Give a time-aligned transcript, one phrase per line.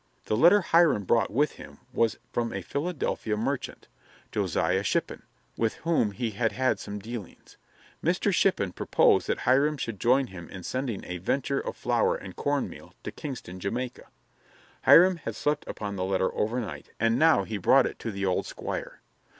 [0.25, 3.87] The letter Hiram brought with him was from a Philadelphia merchant,
[4.31, 5.21] Josiah Shippin,
[5.57, 7.57] with whom he had had some dealings.
[8.03, 8.33] Mr.
[8.33, 12.67] Shippin proposed that Hiram should join him in sending a "venture" of flour and corn
[12.67, 14.07] meal to Kingston, Jamaica.
[14.85, 18.47] Hiram had slept upon the letter overnight and now he brought it to the old
[18.47, 19.01] Squire.